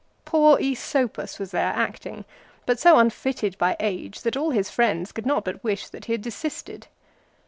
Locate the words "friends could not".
4.71-5.45